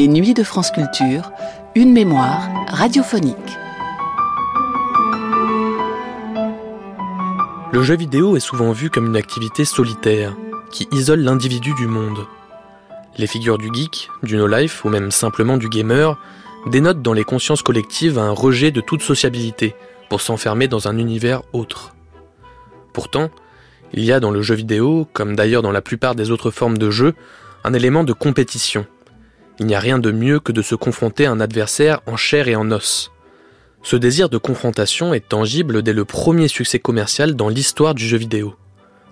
[0.00, 1.30] Les nuits de France Culture,
[1.74, 3.36] une mémoire radiophonique.
[7.70, 10.34] Le jeu vidéo est souvent vu comme une activité solitaire,
[10.70, 12.26] qui isole l'individu du monde.
[13.18, 16.16] Les figures du geek, du no-life ou même simplement du gamer
[16.64, 19.74] dénotent dans les consciences collectives un rejet de toute sociabilité
[20.08, 21.94] pour s'enfermer dans un univers autre.
[22.94, 23.28] Pourtant,
[23.92, 26.78] il y a dans le jeu vidéo, comme d'ailleurs dans la plupart des autres formes
[26.78, 27.12] de jeu,
[27.64, 28.86] un élément de compétition,
[29.60, 32.48] il n'y a rien de mieux que de se confronter à un adversaire en chair
[32.48, 33.12] et en os.
[33.82, 38.16] Ce désir de confrontation est tangible dès le premier succès commercial dans l'histoire du jeu
[38.16, 38.56] vidéo.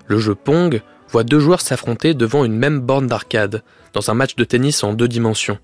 [0.07, 4.37] Le jeu Pong voit deux joueurs s'affronter devant une même borne d'arcade, dans un match
[4.37, 5.59] de tennis en deux dimensions.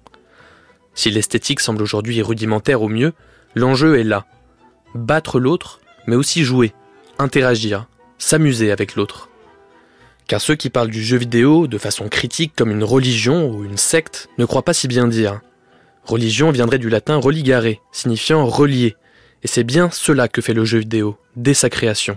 [0.95, 3.15] Si l'esthétique semble aujourd'hui rudimentaire au mieux,
[3.55, 4.27] l'enjeu est là.
[4.95, 6.75] Battre l'autre, mais aussi jouer,
[7.19, 7.87] interagir,
[8.19, 9.31] s'amuser avec l'autre.
[10.27, 13.77] Car ceux qui parlent du jeu vidéo de façon critique comme une religion ou une
[13.77, 15.41] secte ne croient pas si bien dire.
[16.05, 18.97] Religion viendrait du latin religare, signifiant relier,
[19.43, 22.17] et c'est bien cela que fait le jeu vidéo, dès sa création.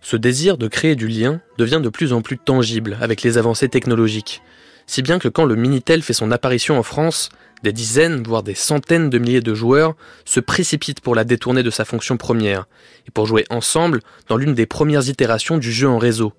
[0.00, 3.68] Ce désir de créer du lien devient de plus en plus tangible avec les avancées
[3.68, 4.42] technologiques,
[4.86, 7.28] si bien que quand le Minitel fait son apparition en France,
[7.62, 11.70] des dizaines, voire des centaines de milliers de joueurs se précipitent pour la détourner de
[11.70, 12.66] sa fonction première,
[13.06, 16.32] et pour jouer ensemble dans l'une des premières itérations du jeu en réseau,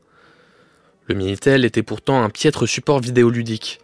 [1.11, 3.79] le Minitel était pourtant un piètre support vidéoludique.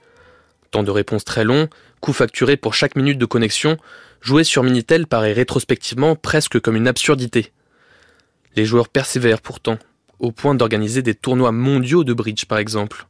[0.71, 1.67] Temps de réponse très long,
[1.99, 3.77] coût facturé pour chaque minute de connexion,
[4.21, 7.51] jouer sur Minitel paraît rétrospectivement presque comme une absurdité.
[8.55, 9.77] Les joueurs persévèrent pourtant,
[10.19, 13.07] au point d'organiser des tournois mondiaux de bridge par exemple.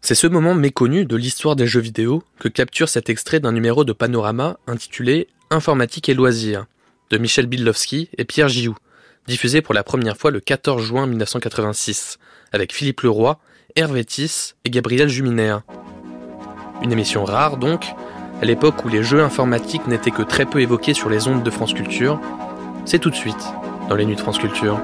[0.00, 3.84] C'est ce moment méconnu de l'histoire des jeux vidéo que capture cet extrait d'un numéro
[3.84, 6.66] de Panorama intitulé Informatique et loisirs
[7.10, 8.76] de Michel Bidlowski et Pierre Gioux,
[9.28, 12.18] diffusé pour la première fois le 14 juin 1986,
[12.54, 13.36] avec Philippe Leroy,
[13.74, 15.62] Hervé Tiss et Gabriel Juminaire.
[16.82, 17.84] Une émission rare donc,
[18.40, 21.50] à l'époque où les jeux informatiques n'étaient que très peu évoqués sur les ondes de
[21.50, 22.20] France Culture.
[22.84, 23.44] C'est tout de suite
[23.88, 24.80] dans les nuits de France Culture.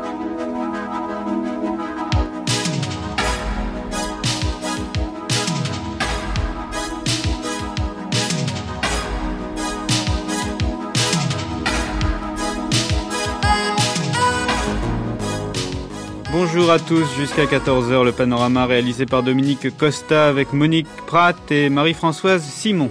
[16.52, 21.70] Bonjour à tous, jusqu'à 14h le panorama réalisé par Dominique Costa avec Monique Pratt et
[21.70, 22.90] Marie-Françoise Simon.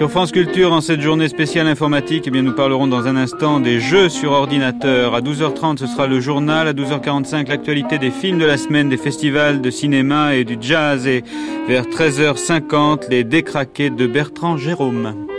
[0.00, 3.60] Sur France Culture, en cette journée spéciale informatique, eh bien, nous parlerons dans un instant
[3.60, 5.14] des jeux sur ordinateur.
[5.14, 6.68] À 12h30, ce sera le journal.
[6.68, 11.06] À 12h45, l'actualité des films de la semaine, des festivals de cinéma et du jazz.
[11.06, 11.22] Et
[11.68, 15.29] vers 13h50, les décraqués de Bertrand Jérôme.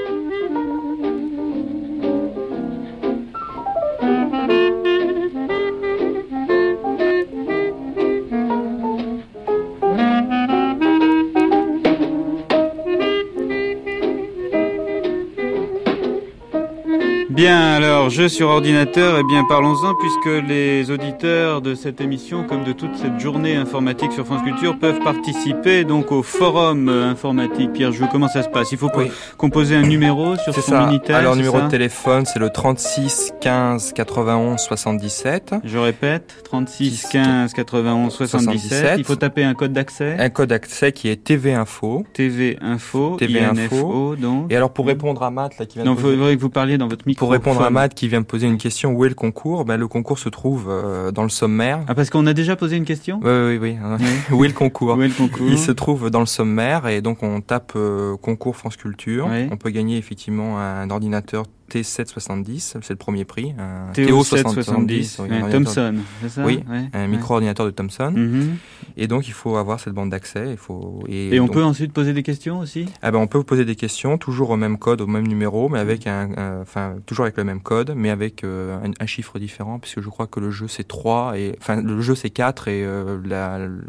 [18.11, 22.95] Jeu sur ordinateur, eh bien, parlons-en, puisque les auditeurs de cette émission, comme de toute
[22.97, 27.71] cette journée informatique sur France Culture, peuvent participer donc au forum informatique.
[27.73, 28.71] Pierre Jou, comment ça se passe?
[28.73, 28.89] Il faut
[29.37, 30.85] composer un numéro sur son ça.
[30.85, 31.65] Minitel Alors, numéro ça?
[31.65, 35.55] de téléphone, c'est le 36 15 91 77.
[35.63, 38.59] Je répète, 36 15 91 77.
[38.69, 38.93] 77.
[38.97, 40.17] Il faut taper un code d'accès.
[40.19, 42.03] Un code d'accès qui est TV Info.
[42.13, 44.51] TV Info, TV INFO, donc.
[44.51, 46.17] Et alors, pour répondre à Matt, là, qui vient Non, de poser...
[46.17, 47.25] faudrait que vous parliez dans votre micro.
[47.25, 49.63] Pour répondre à Matt qui vient de poser une question, où est le concours?
[49.63, 51.81] Ben, Le concours se trouve euh, dans le sommaire.
[51.87, 53.19] Ah, parce qu'on a déjà posé une question?
[53.23, 53.77] Oui, oui, oui.
[53.99, 54.07] oui.
[54.35, 54.97] où est le concours?
[54.97, 55.45] Où est le concours?
[55.47, 59.27] Il se trouve dans le sommaire et donc on tape euh, concours France Culture.
[59.29, 59.47] Oui.
[59.51, 63.53] On peut gagner effectivement un ordinateur T770, c'est le premier prix.
[63.57, 66.63] Un TO770, Thomson, c'est ça Oui,
[66.93, 68.11] un micro-ordinateur de Thomson.
[68.15, 68.57] Mhm.
[68.97, 70.51] Et donc, il faut avoir cette bande d'accès.
[70.51, 72.87] Il faut, et, on peut ensuite poser des questions aussi?
[73.01, 75.79] Ah ben, On peut poser des questions, toujours au même code, au même numéro, mais
[75.79, 80.01] avec un, enfin, toujours avec le même code, mais avec euh, un, chiffre différent, puisque
[80.01, 83.17] je crois que le jeu c'est 3, et, enfin, le jeu c'est 4 et euh,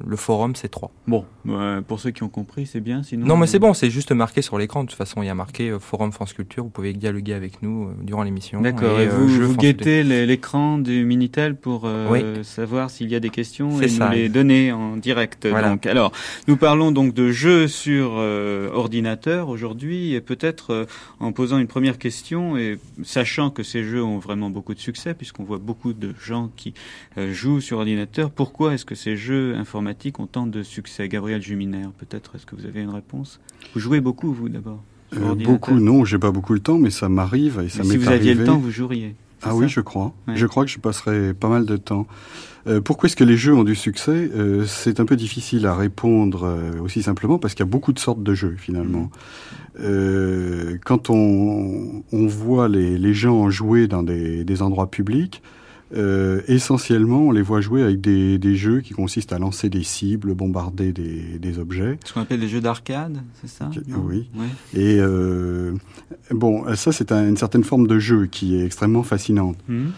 [0.07, 0.91] le forum c'est 3.
[1.07, 1.25] Bon,
[1.87, 3.03] pour ceux qui ont compris, c'est bien.
[3.03, 4.85] Sinon, non, mais c'est bon, c'est juste marqué sur l'écran.
[4.85, 6.65] De toute façon, il y a marqué euh, Forum France Culture.
[6.65, 7.72] Vous pouvez dialoguer avec nous
[8.03, 8.61] durant l'émission.
[8.61, 9.01] D'accord.
[9.01, 11.89] Et, vous, vous guettez l'écran du Minitel pour
[12.43, 15.47] savoir s'il y a des questions et nous les donner en direct.
[15.47, 16.13] Donc, alors,
[16.49, 20.87] nous parlons donc de jeux sur ordinateur aujourd'hui et peut-être
[21.21, 25.15] en posant une première question et sachant que ces jeux ont vraiment beaucoup de succès,
[25.15, 26.75] puisqu'on voit beaucoup de gens qui
[27.19, 31.09] euh, jouent sur ordinateur, pourquoi est-ce que ces jeux informatiques ont tant de succès?
[31.09, 33.41] Gabriel Juminer, peut-être, est-ce que vous avez une réponse?
[33.75, 34.83] Vous jouez beaucoup, vous, d'abord?
[35.17, 37.97] Euh, Beaucoup, non, j'ai pas beaucoup le temps, mais ça m'arrive et ça m'est Si
[37.97, 40.13] vous aviez le temps, vous joueriez ah oui, je crois.
[40.35, 42.07] Je crois que je passerai pas mal de temps.
[42.69, 44.31] Euh, pourquoi est-ce que les jeux ont du succès?
[44.35, 47.93] Euh, C'est un peu difficile à répondre euh, aussi simplement parce qu'il y a beaucoup
[47.93, 49.11] de sortes de jeux finalement.
[49.79, 50.79] Mmh.
[50.85, 55.43] quand on, on voit les, les, gens jouer dans des, des endroits publics,
[55.95, 59.83] euh, essentiellement, on les voit jouer avec des, des, jeux qui consistent à lancer des
[59.83, 61.99] cibles, bombarder des, des objets.
[62.05, 63.71] Ce qu'on appelle des jeux d'arcade, c'est ça?
[64.07, 64.29] Oui.
[64.75, 65.73] Et euh,
[66.31, 69.57] bon, ça c'est une certaine forme de jeu qui est extrêmement fascinante.
[69.69, 69.89] Mmh.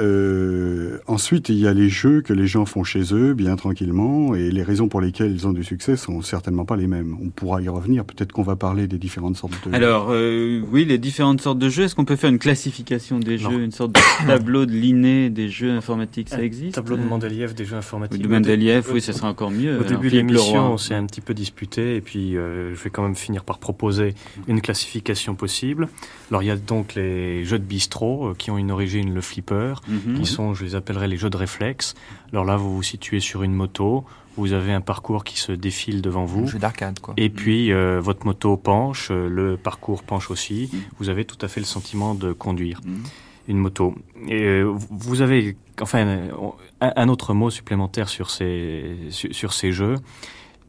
[0.00, 4.34] Euh, ensuite, il y a les jeux que les gens font chez eux, bien tranquillement,
[4.34, 7.16] et les raisons pour lesquelles ils ont du succès sont certainement pas les mêmes.
[7.22, 8.04] On pourra y revenir.
[8.04, 9.74] Peut-être qu'on va parler des différentes sortes de.
[9.74, 11.84] Alors, euh, oui, les différentes sortes de jeux.
[11.84, 15.48] Est-ce qu'on peut faire une classification des jeux, une sorte de tableau de Linné des
[15.48, 18.22] jeux informatiques Ça existe Tableau de Mendeleïev des jeux informatiques.
[18.22, 19.80] De Mendeleïev, oui, ça sera encore mieux.
[19.80, 22.90] Au début de l'émission, on s'est un petit peu disputé, et puis euh, je vais
[22.90, 24.14] quand même finir par proposer
[24.48, 25.88] une classification possible.
[26.30, 29.74] Alors, il y a donc les jeux de bistrot qui ont une origine le flipper
[29.88, 30.20] Mhm.
[30.20, 31.94] qui sont, je les appellerais les jeux de réflexe.
[32.32, 34.04] Alors là, vous vous situez sur une moto,
[34.36, 36.44] vous avez un parcours qui se défile devant vous.
[36.44, 37.14] Un jeu d'arcade, quoi.
[37.16, 40.70] Et puis, euh, votre moto penche, euh, le parcours penche aussi.
[40.72, 40.80] Mhm.
[40.98, 43.02] Vous avez tout à fait le sentiment de conduire mhm.
[43.48, 43.94] une moto.
[44.28, 46.28] Et euh, vous avez, enfin,
[46.80, 49.96] un, autre mot supplémentaire sur ces, sur, ces jeux.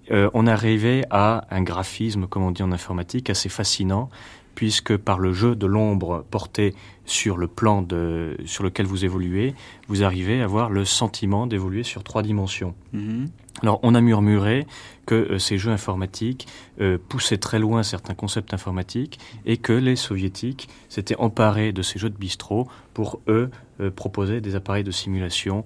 [0.10, 4.10] On est arrivé à un graphisme, comme on dit en informatique, assez fascinant,
[4.58, 6.74] puisque par le jeu de l'ombre porté
[7.06, 9.54] sur le plan de, sur lequel vous évoluez,
[9.88, 12.74] vous arrivez à avoir le sentiment d'évoluer sur trois dimensions.
[12.92, 13.30] Mhm.
[13.62, 14.66] Alors, on a murmuré
[15.06, 16.48] que euh, ces jeux informatiques
[16.82, 22.00] euh, poussaient très loin certains concepts informatiques et que les soviétiques s'étaient emparés de ces
[22.00, 25.66] jeux de bistrot pour, eux, euh, proposer des appareils de simulation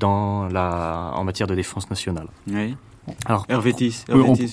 [0.00, 2.26] dans la, en matière de défense nationale.
[2.48, 2.74] Oui.
[3.26, 3.46] Alors,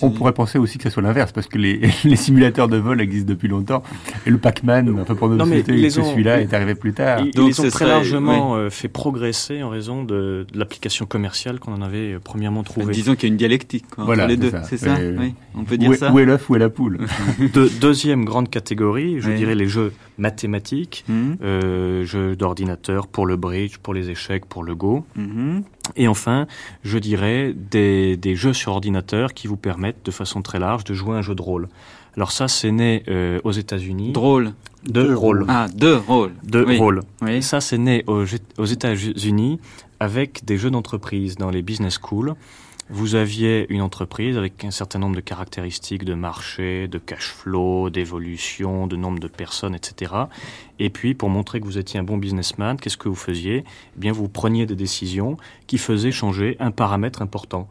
[0.02, 3.02] on, pourrait penser aussi que ce soit l'inverse, parce que les, les, simulateurs de vol
[3.02, 3.84] existent depuis longtemps,
[4.26, 7.22] et le Pac-Man, enfin pour nos sociétés, celui-là est arrivé plus tard.
[7.22, 11.82] Ils, Donc, ont très largement euh, fait progresser en raison de, l'application commerciale qu'on en
[11.82, 12.94] avait euh, premièrement trouvée.
[12.94, 15.90] disons qu'il y a une dialectique entre les deux, c'est ça, oui, On peut dire
[15.90, 16.12] où est, ça.
[16.12, 17.00] Où est l'œuf, où est la poule
[17.54, 21.34] de, Deuxième grande catégorie, je dirais les jeux mathématiques, mmh.
[21.44, 25.06] euh, jeux d'ordinateur pour le bridge, pour les échecs, pour le go.
[25.16, 25.60] Mmh.
[25.96, 26.48] Et enfin,
[26.84, 30.94] je dirais des, des, jeux sur ordinateur qui vous permettent de façon très large de
[30.94, 31.68] jouer un jeu de rôle.
[32.16, 34.14] Alors ça, c'est né euh, aux États-Unis.
[34.14, 34.54] Drôle.
[34.86, 35.46] De rôle.
[35.48, 36.32] Ah, de rôle.
[36.44, 37.02] De rôle.
[37.22, 37.42] Oui.
[37.42, 38.24] Ça, c'est né aux,
[38.58, 39.60] aux États-Unis
[40.00, 42.36] avec des jeux d'entreprise dans les business schools
[42.90, 47.90] vous aviez une entreprise avec un certain nombre de caractéristiques de marché, de cash flow,
[47.90, 50.14] d'évolution, de nombre de personnes, etc.
[50.78, 53.64] Et puis, pour montrer que vous étiez un bon businessman, qu'est-ce que vous faisiez?
[53.96, 57.68] Eh bien, vous preniez des décisions qui faisaient changer un paramètre important.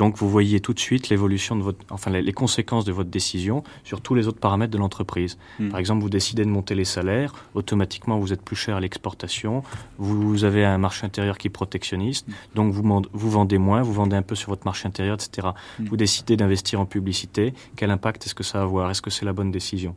[0.00, 3.62] Donc vous voyez tout de suite l'évolution de votre, enfin les, conséquences de votre décision
[3.84, 5.36] sur tous les autres paramètres de l'entreprise.
[5.58, 5.68] Hmm.
[5.68, 9.62] Par exemple, vous décidez de monter les salaires, automatiquement vous êtes plus cher à l'exportation,
[9.98, 12.32] vous, avez un marché intérieur qui est protectionniste, hmm.
[12.54, 15.48] donc vous, vous vendez moins, vous vendez un peu sur votre marché intérieur, etc.
[15.78, 15.84] Hmm.
[15.84, 18.90] Vous décidez d'investir en publicité, quel impact est-ce que ça va avoir?
[18.90, 19.94] Est-ce que c'est la bonne décision?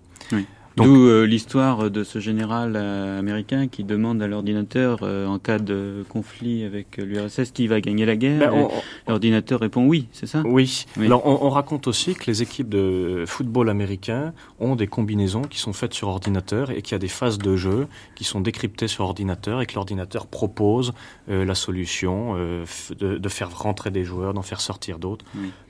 [0.78, 5.60] D'où euh, l'histoire de ce général euh, américain qui demande à l'ordinateur, euh, en cas
[5.60, 8.52] de conflit avec l'URSS, qui va gagner la guerre.
[8.52, 8.70] Ben,
[9.08, 10.42] l'ordinateur répond oui, c'est ça?
[10.46, 10.86] Oui.
[11.00, 15.74] Alors on, raconte aussi que les équipes de football américains ont des combinaisons qui sont
[15.74, 19.06] faites sur ordinateur et qu'il y a des phases de jeu qui sont décryptées sur
[19.06, 20.94] ordinateur et que l'ordinateur propose
[21.28, 25.26] la solution de, de, faire rentrer des joueurs, d'en faire sortir d'autres.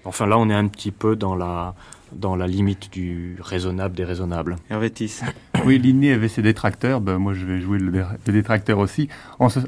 [0.05, 1.75] Enfin là, on est un petit peu dans la
[2.15, 4.57] dans la limite du raisonnable des raisonnables.
[4.69, 5.21] Hervétis.
[5.65, 9.07] Oui, Linné avait ses détracteurs, ben, moi je vais jouer le, détracteur aussi,
[9.39, 9.59] en ce,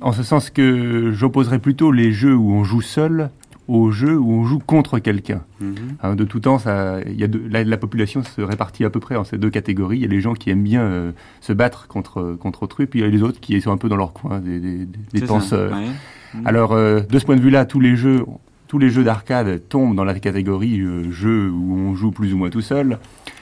[0.00, 3.30] en ce sens que j'opposerais plutôt les jeux où on joue seul
[3.68, 5.42] au jeu où on joue contre quelqu'un.
[5.60, 5.74] Mhm.
[6.02, 9.24] Hein, de tout temps, ça, y a la, population se répartit à peu près en
[9.24, 9.98] ces deux catégories.
[9.98, 13.00] Il y a les gens qui aiment bien euh, se battre contre, contre autrui, puis
[13.00, 15.74] il y a les autres qui sont un peu dans leur coin, des, des, penseurs.
[15.74, 16.46] Mhm.
[16.46, 18.24] Alors, euh, de ce point de vue-là, tous les jeux,
[18.68, 22.38] tous les jeux d'arcade tombent dans la catégorie euh, jeux où on joue plus ou
[22.38, 22.98] moins tout seul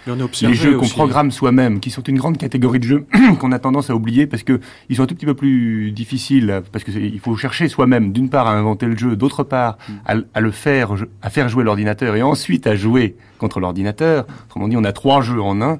[0.06, 3.06] les jeux qu'on programme soi-même, qui sont une grande catégorie de jeux
[3.40, 6.62] qu'on a tendance à oublier parce que ils sont un tout petit peu plus difficiles,
[6.72, 10.22] parce qu'il faut chercher soi-même, d'une part à inventer le jeu, d'autre part mm.
[10.34, 14.26] à, le faire, à faire jouer l'ordinateur et ensuite à jouer contre l'ordinateur.
[14.46, 15.78] Autrement dit, on a trois jeux en un.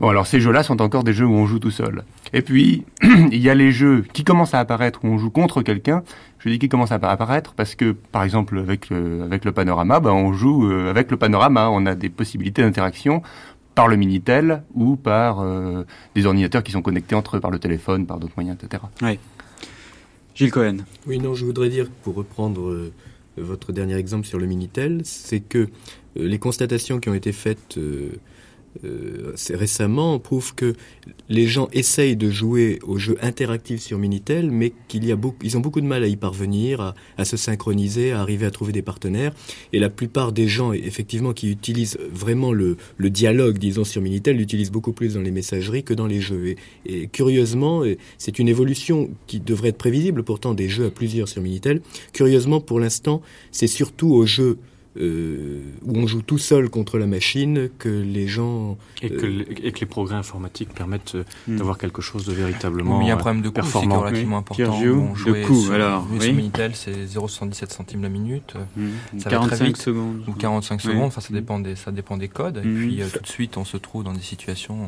[0.00, 2.04] Bon, alors ces jeux-là sont encore des jeux où on joue tout seul.
[2.32, 5.60] Et puis, il y a les jeux qui commencent à apparaître où on joue contre
[5.60, 6.02] quelqu'un.
[6.38, 10.00] Je dis qu'ils commencent à apparaître parce que, par exemple, avec le, avec le panorama,
[10.00, 13.22] ben, on joue euh, avec le panorama, on a des possibilités d'interaction
[13.74, 17.58] par le Minitel ou par euh, des ordinateurs qui sont connectés entre eux par le
[17.58, 18.82] téléphone, par d'autres moyens, etc.
[19.02, 19.18] Oui.
[20.34, 20.78] Gilles Cohen.
[21.06, 22.90] Oui, non, je voudrais dire, pour reprendre euh,
[23.36, 25.68] votre dernier exemple sur le Minitel, c'est que
[26.16, 27.78] les constatations qui ont été faites
[28.84, 30.74] euh, récemment prouve que
[31.28, 35.86] les gens essayent de jouer aux jeux interactifs sur Minitel, mais qu'ils ont beaucoup de
[35.86, 39.32] mal à y parvenir, à, se synchroniser, à arriver à trouver des partenaires.
[39.72, 44.36] Et la plupart des gens, effectivement, qui utilisent vraiment le, le dialogue, disons, sur Minitel,
[44.36, 46.48] l'utilisent beaucoup plus dans les messageries que dans les jeux.
[46.48, 47.82] Et, et curieusement,
[48.18, 51.82] c'est une évolution qui devrait être prévisible, pourtant des jeux à plusieurs sur Minitel.
[52.12, 54.58] Curieusement, pour l'instant, c'est surtout aux jeux
[54.96, 58.76] euh, où on joue tout seul contre la machine, que les gens...
[59.02, 61.58] Et que, euh, et que les progrès informatiques permettent euh, hmm.
[61.58, 64.00] d'avoir quelque chose de véritablement Il y a un problème de coût performant.
[64.00, 64.80] relativement important.
[64.80, 66.06] de coût, alors.
[66.20, 68.54] Sur Minitel, c'est 0,77 centimes la minute.
[68.76, 69.18] Hmm.
[69.18, 70.24] 45 secondes.
[70.26, 72.58] Ou 45 secondes, enfin, ça, dépend des, ça dépend des codes.
[72.58, 72.76] Et hmm.
[72.76, 74.78] puis, tout de suite, on se trouve dans des situations,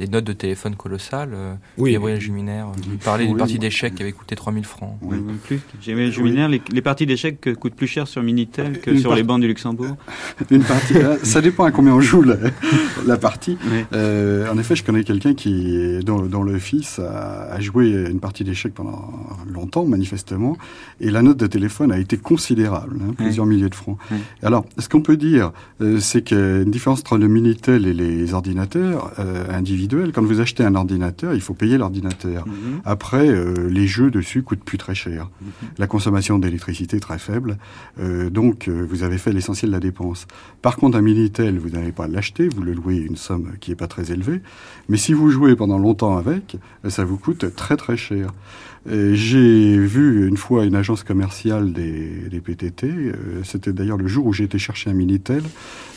[0.00, 1.36] des notes de téléphone colossales.
[1.78, 1.92] Oui.
[1.92, 2.66] Gabriel Juminaire,
[3.04, 4.98] parlait d'une partie d'échecs qui avait coûté 3000 francs.
[5.02, 5.60] Oui, plus.
[5.80, 9.96] Juminaire, les, les parties d'échecs coûtent plus cher sur Minitel que sur les du Luxembourg
[10.50, 13.58] Une partie, ça dépend à combien on joue la, partie.
[13.92, 18.74] Euh, en effet, je connais quelqu'un qui, dont, le fils a, joué une partie d'échecs
[18.74, 19.12] pendant
[19.52, 20.56] longtemps, manifestement,
[21.00, 23.98] et la note de téléphone a été considérable, hein, plusieurs milliers de francs.
[24.42, 27.86] Alors, ce qu'on peut dire, euh, c'est qu'il y a une différence entre le Minitel
[27.86, 30.12] et les ordinateurs euh, individuels.
[30.12, 32.46] Quand vous achetez un ordinateur, il faut payer l'ordinateur.
[32.46, 32.80] Mhm.
[32.84, 33.26] Après,
[33.68, 35.28] les jeux dessus coûtent plus très cher.
[35.40, 35.48] Mhm.
[35.78, 37.58] La consommation d'électricité est très faible.
[38.30, 40.26] donc, vous avez l'essentiel de la dépense.
[40.62, 43.76] Par contre, un Minitel, vous n'allez pas l'acheter, vous le louez une somme qui n'est
[43.76, 44.40] pas très élevée.
[44.88, 46.56] Mais si vous jouez pendant longtemps avec,
[46.88, 48.32] ça vous coûte très très cher.
[48.88, 53.12] J'ai vu une fois une agence commerciale des, des PTT, euh,
[53.44, 55.42] c'était d'ailleurs le jour où j'ai été chercher un Minitel,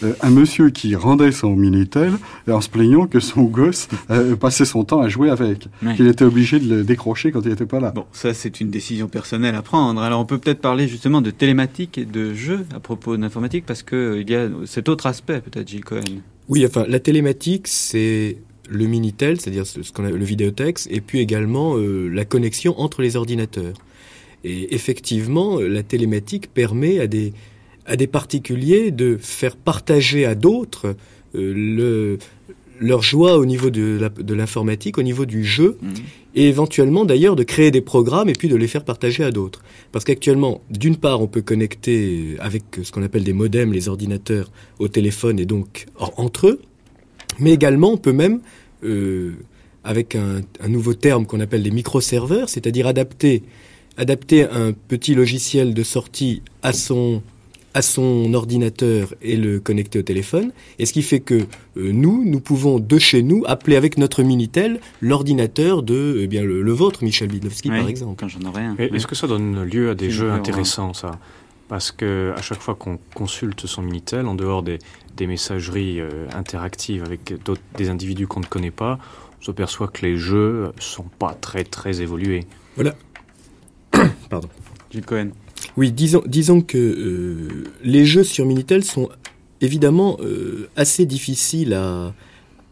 [0.03, 2.13] euh, un monsieur qui rendait son Minitel
[2.49, 6.25] en se plaignant que son gosse euh, passait son temps à jouer avec, qu'il était
[6.25, 7.91] obligé de le décrocher quand il n'était pas là.
[7.91, 10.01] Bon, ça c'est une décision personnelle à prendre.
[10.01, 13.83] Alors on peut peut-être parler justement de télématique et de jeux à propos d'informatique parce
[13.83, 16.01] qu'il y a cet autre aspect peut-être, Gilles Cohen.
[16.47, 18.37] Oui, enfin la télématique c'est
[18.69, 23.15] le Minitel, c'est-à-dire ce qu'on le vidéotex, et puis également euh, la connexion entre les
[23.15, 23.75] ordinateurs.
[24.43, 27.33] Et effectivement, la télématique permet à des,
[27.85, 30.95] à des particuliers de faire partager à d'autres
[31.35, 32.17] euh, le,
[32.79, 35.87] leur joie au niveau de l'informatique, au niveau du jeu, mmh.
[36.35, 39.61] et éventuellement d'ailleurs de créer des programmes et puis de les faire partager à d'autres.
[39.91, 44.49] Parce qu'actuellement, d'une part, on peut connecter avec ce qu'on appelle des modems les ordinateurs
[44.79, 46.61] au téléphone et donc entre eux,
[47.39, 48.39] mais également on peut même
[48.83, 49.33] euh,
[49.83, 53.43] avec un, nouveau terme qu'on appelle des microserveurs, c'est-à-dire adapter,
[53.97, 57.21] adapter un petit logiciel de sortie à son,
[57.73, 60.51] à son ordinateur et le connecter au téléphone.
[60.79, 61.45] Et ce qui fait que euh,
[61.75, 66.71] nous, nous pouvons de chez nous appeler avec notre Minitel l'ordinateur de eh bien, le,
[66.71, 68.15] vôtre, Michel Bidlowski, par exemple.
[68.19, 68.75] Quand j'en aurais un.
[68.77, 71.19] Est-ce que ça donne lieu à des jeux intéressants, ça?
[71.69, 74.79] Parce que à chaque fois qu'on consulte son Minitel, en dehors des,
[75.15, 77.33] des messageries euh, interactives avec
[77.77, 78.97] des individus qu'on ne connaît pas,
[79.39, 82.45] on s'aperçoit que les jeux sont pas très très évolués.
[82.75, 82.95] Voilà.
[84.29, 84.49] Pardon.
[84.91, 85.29] Gilles Cohen.
[85.77, 89.09] Oui, disons, disons que euh, les jeux sur Minitel sont
[89.61, 92.13] évidemment euh, assez difficiles à,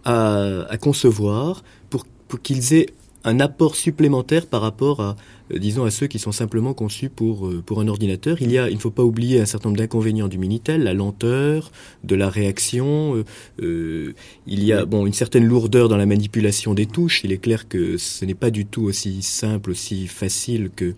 [0.05, 2.87] à, à, concevoir pour, pour qu'ils aient
[3.27, 5.17] un apport supplémentaire par rapport à,
[5.53, 8.37] euh, disons, à ceux qui sont simplement conçus pour, euh, pour un ordinateur.
[8.41, 10.93] Il y a, il ne faut pas oublier un certain nombre d'inconvénients du Minitel, la
[10.93, 11.71] lenteur,
[12.05, 13.21] de la réaction.
[13.61, 14.13] Euh,
[14.47, 17.25] il y a, bon, une certaine lourdeur dans la manipulation des touches.
[17.25, 20.95] Il est clair que ce n'est pas du tout aussi simple, aussi facile que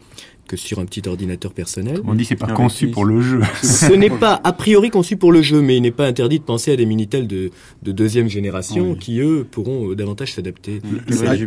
[0.50, 2.01] que sur un petit ordinateur personnel.
[2.06, 3.41] On dit c'est pas conçu pour le jeu.
[3.62, 6.44] Ce n'est pas a priori conçu pour le jeu, mais il n'est pas interdit de
[6.44, 7.51] penser à des Minitel de,
[7.84, 10.82] de deuxième génération qui eux pourront davantage s'adapter.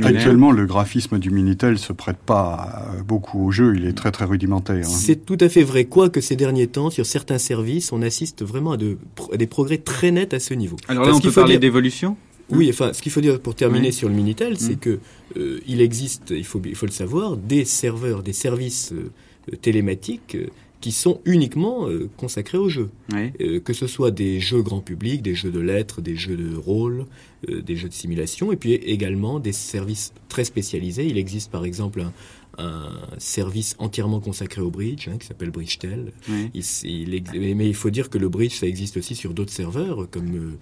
[0.04, 3.74] Actuellement, le graphisme du Minitel se prête pas beaucoup au jeu.
[3.76, 4.86] Il est très très rudimentaire.
[4.86, 4.88] Hein.
[4.88, 5.84] C'est tout à fait vrai.
[5.84, 8.98] Quoique ces derniers temps, sur certains services, on assiste vraiment à, de,
[9.32, 10.76] à des progrès très nets à ce niveau.
[10.86, 12.16] Alors là, on peut parler d'évolution?
[12.50, 14.78] Oui, enfin, ce qu'il faut dire pour terminer sur le Minitel, c'est mm.
[14.78, 14.98] que
[15.36, 20.34] euh, il existe, il faut, il faut le savoir, des serveurs, des services euh, télématiques
[20.34, 20.48] euh,
[20.80, 22.90] qui sont uniquement consacrés aux jeux.
[23.64, 27.06] que ce soit des jeux grand public, des jeux de lettres, des jeux de rôle,
[27.46, 31.06] des jeux de simulation, et puis également des services très spécialisés.
[31.06, 32.12] Il existe par exemple un,
[32.58, 36.12] un service entièrement consacré au bridge hein, qui s'appelle Bridgetel.
[36.54, 40.56] Il, mais il faut dire que le bridge, ça existe aussi sur d'autres serveurs, comme,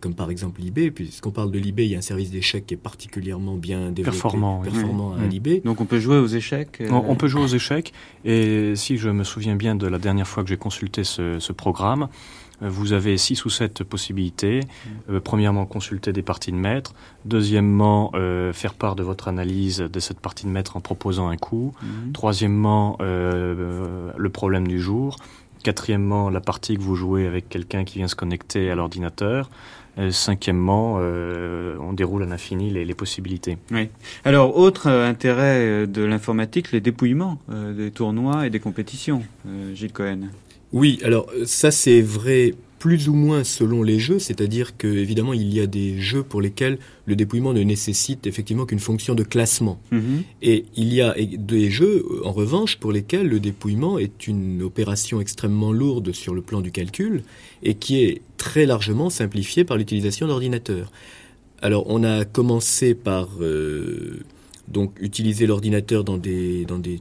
[0.00, 0.90] comme par exemple l'eBay.
[0.90, 4.18] Puisqu'on parle de l'eBay, il y a un service d'échecs qui est particulièrement bien développé,
[4.18, 5.62] performant, performant à l'eBay.
[5.64, 7.92] Donc on peut jouer aux échecs euh, on, peut jouer aux échecs.
[8.24, 11.52] Et si je me souviens bien de la dernière fois que j'ai consulté ce, ce
[11.52, 12.08] programme,
[12.62, 14.60] vous avez six ou sept possibilités.
[15.10, 16.94] Euh, premièrement, consulter des parties de maître.
[17.24, 21.36] Deuxièmement, euh, faire part de votre analyse de cette partie de maître en proposant un
[21.36, 21.74] coup.
[21.82, 22.12] Mhm.
[22.12, 25.16] Troisièmement, euh, le problème du jour.
[25.62, 29.50] Quatrièmement, la partie que vous jouez avec quelqu'un qui vient se connecter à l'ordinateur.
[30.10, 33.58] cinquièmement, on déroule à l'infini les, possibilités.
[33.70, 33.88] Oui.
[34.24, 39.22] Alors, autre intérêt de l'informatique, les dépouillements des tournois et des compétitions.
[39.74, 40.30] Gilles Cohen.
[40.72, 45.54] Oui, alors ça c'est vrai plus ou moins selon les jeux, c'est-à-dire que évidemment il
[45.54, 49.80] y a des jeux pour lesquels le dépouillement ne nécessite effectivement qu'une fonction de classement.
[49.92, 50.24] Mhm.
[50.42, 55.20] Et il y a des jeux en revanche pour lesquels le dépouillement est une opération
[55.20, 57.22] extrêmement lourde sur le plan du calcul
[57.62, 60.90] et qui est très largement simplifiée par l'utilisation d'ordinateurs.
[61.60, 64.24] Alors on a commencé par euh,
[64.66, 67.00] donc utiliser l'ordinateur dans des dans des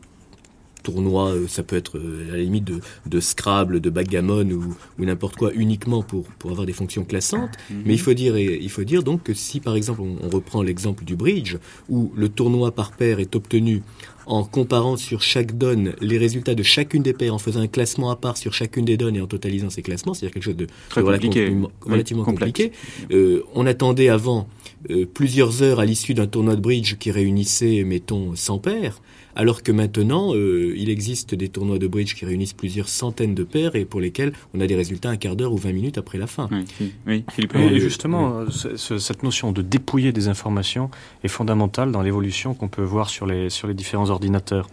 [0.81, 4.75] tournoi, euh, ça peut être euh, à la limite de, de Scrabble, de backgammon ou,
[4.99, 7.51] ou n'importe quoi uniquement pour, pour avoir des fonctions classantes.
[7.69, 7.83] Mhm.
[7.85, 11.03] Mais il faut dire, il faut dire donc que si par exemple on, reprend l'exemple
[11.03, 11.57] du bridge
[11.89, 13.83] où le tournoi par paire est obtenu
[14.25, 18.11] en comparant sur chaque donne les résultats de chacune des paires, en faisant un classement
[18.11, 20.67] à part sur chacune des donnes et en totalisant ces classements, c'est-à-dire quelque chose de,
[20.89, 21.53] Très compliqué.
[21.81, 22.71] relativement compliqué.
[23.11, 24.47] Euh, on attendait avant
[25.13, 29.01] plusieurs heures à l'issue d'un tournoi de bridge qui réunissait, mettons, 100 paires
[29.35, 33.43] alors que maintenant, euh, il existe des tournois de bridge qui réunissent plusieurs centaines de
[33.43, 36.17] paires et pour lesquels on a des résultats un quart d'heure ou 20 minutes après
[36.17, 36.49] la fin.
[37.07, 37.23] Oui,
[37.73, 40.89] Et justement, cette notion de dépouiller des informations
[41.23, 44.67] est fondamentale dans l'évolution qu'on peut voir sur les, sur les différents ordinateurs.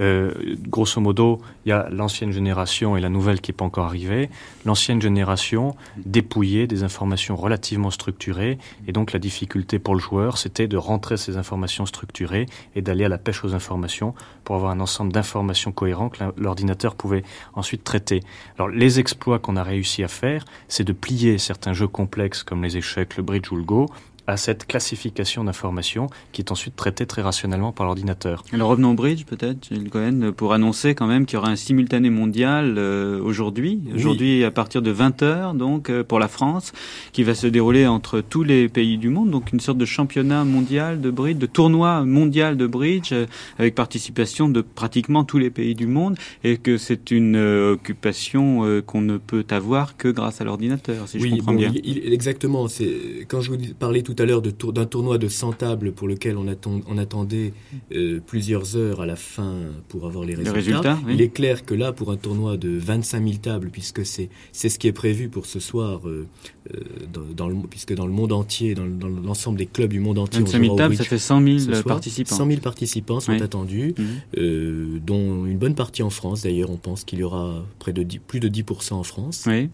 [0.00, 3.86] Euh, grosso modo, il y a l'ancienne génération et la nouvelle qui n'est pas encore
[3.86, 4.30] arrivée.
[4.64, 10.68] L'ancienne génération dépouillait des informations relativement structurées, et donc la difficulté pour le joueur, c'était
[10.68, 14.80] de rentrer ces informations structurées et d'aller à la pêche aux informations pour avoir un
[14.80, 17.22] ensemble d'informations cohérents que l'ordinateur pouvait
[17.54, 18.20] ensuite traiter.
[18.56, 22.62] Alors les exploits qu'on a réussi à faire, c'est de plier certains jeux complexes comme
[22.62, 23.88] les échecs, le bridge ou le go
[24.26, 28.42] à cette classification d'informations qui est ensuite traitée très rationnellement par l'ordinateur.
[28.52, 31.56] Alors revenons au bridge peut-être, Gilles Cohen, pour annoncer quand même qu'il y aura un
[31.56, 36.72] simultané mondial euh, aujourd'hui, aujourd'hui à partir de 20h donc euh, pour la France,
[37.12, 40.44] qui va se dérouler entre tous les pays du monde, donc une sorte de championnat
[40.44, 43.26] mondial de bridge, de tournoi mondial de bridge euh,
[43.58, 49.00] avec participation de pratiquement tous les pays du monde et que c'est une occupation qu'on
[49.00, 51.72] ne peut avoir que grâce à l'ordinateur, si je comprends bien.
[51.84, 55.92] exactement, c'est quand je vous parlais tout tout à l'heure d'un tournoi de 100 tables
[55.92, 56.46] pour lequel on,
[56.88, 57.52] on attendait
[57.92, 59.54] euh, plusieurs heures à la fin
[59.88, 60.98] pour avoir les résultats.
[61.08, 64.78] Il est clair que là, pour un tournoi de 25 000 tables, puisque c'est ce
[64.78, 66.26] qui est prévu pour ce soir, euh,
[66.74, 66.80] euh,
[67.34, 70.60] dans, le, puisque dans le monde entier, dans, l'ensemble des clubs du monde entier, 25
[70.60, 72.36] 000 tables, ça fait 100 000 participants.
[72.36, 75.00] 100 000 participants sont attendus, mhm.
[75.00, 76.42] dont une bonne partie en France.
[76.42, 79.44] D'ailleurs, on pense qu'il y aura près de plus de 10% en France.
[79.46, 79.68] Oui.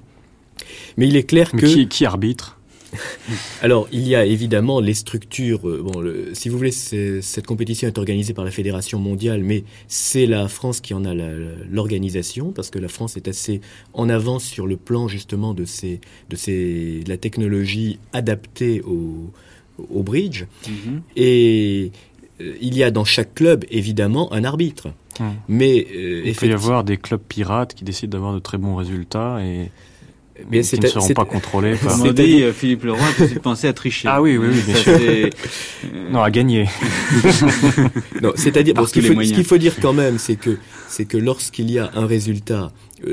[0.96, 1.64] Mais il est clair que...
[1.64, 2.59] Qui, qui arbitre?
[3.62, 5.68] Alors, il y a évidemment les structures.
[5.68, 10.26] Euh, bon, si vous voulez, cette compétition est organisée par la Fédération mondiale, mais c'est
[10.26, 13.60] la France qui en a l'organisation, parce que la France est assez
[13.94, 19.30] en avance sur le plan justement de, ces, de, ces, la technologie adaptée au,
[19.78, 20.44] au bridge.
[20.64, 21.00] Mm-hmm.
[21.16, 21.92] Et
[22.40, 24.88] euh, il y a dans chaque club, évidemment, un arbitre.
[25.48, 28.76] Mais euh, il peut y avoir des clubs pirates qui décident d'avoir de très bons
[28.76, 29.70] résultats et
[30.50, 31.98] mais qui ne seront pas contrôlés par...
[31.98, 34.08] Comme dit, Philippe Leroy a pensé à tricher.
[34.08, 34.98] Ah oui, oui, oui bien sûr.
[36.10, 36.66] non, à gagner.
[38.22, 41.90] non, c'est-à-dire, ce qu'il faut, dire quand même, c'est que, c'est que lorsqu'il y a
[41.94, 42.68] un résultat euh,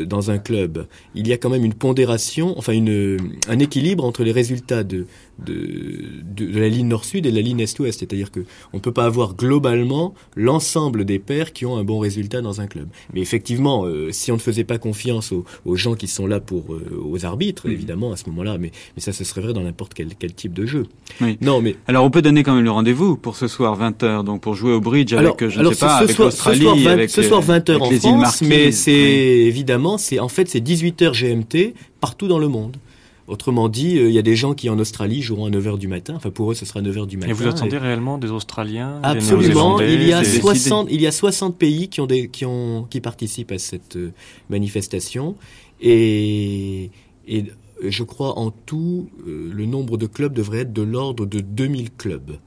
[0.06, 4.23] dans un club, il y a quand même une pondération, enfin une, un équilibre entre
[4.23, 5.06] les résultats de,
[5.45, 8.00] de, de, la ligne nord-sud et de la ligne est-ouest.
[8.00, 8.41] C'est-à-dire que
[8.73, 12.67] on peut pas avoir globalement l'ensemble des pairs qui ont un bon résultat dans un
[12.67, 12.88] club.
[13.13, 16.39] Mais effectivement, euh, si on ne faisait pas confiance aux, aux gens qui sont là
[16.39, 19.63] pour euh, aux arbitres, évidemment à ce moment-là, mais, mais ça ce serait vrai dans
[19.63, 20.86] n'importe quel, quel type de jeu.
[21.21, 21.38] Oui.
[21.41, 24.41] Non, mais alors on peut donner quand même le rendez-vous pour ce soir 20h, donc
[24.41, 27.78] pour jouer au bridge avec je ne sais pas avec l'Australie, ce soir 20, h
[27.78, 32.78] en France, mais c'est évidemment c'est en fait c'est 18h GMT partout dans le monde.
[33.28, 35.90] Autrement dit, euh, il y a des gens qui en Australie joueront à 9h du
[35.90, 36.13] matin.
[36.16, 37.30] Enfin, pour eux, ce sera 9h du matin.
[37.30, 39.82] Et vous attendez réellement des Australiens Absolument.
[39.82, 43.02] il y a 60, il y a 60 pays qui ont des, qui ont, qui
[43.02, 44.13] participent à cette euh,
[44.50, 45.36] manifestation.
[45.82, 46.90] Et,
[47.28, 47.44] et
[47.84, 51.92] je crois en tout, euh, le nombre de clubs devrait être de l'ordre de 2000
[51.92, 52.38] clubs.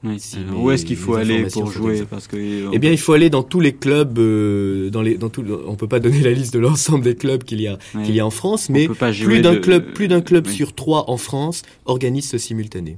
[0.55, 2.37] où est-ce qu'il faut aller pour jouer parce que,
[2.73, 4.17] Eh bien, il faut aller dans tous les clubs.
[4.19, 7.43] Euh, dans les, dans tout, on peut pas donner la liste de l'ensemble des clubs
[7.43, 10.47] qu'il y a qu'il y a en France, mais plus d'un club, plus d'un club
[10.47, 12.97] sur trois en France organise ce simultané.